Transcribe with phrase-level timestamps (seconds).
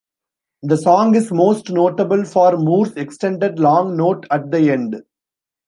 [0.63, 5.03] The song is most notable for Moore's extended long note at the end.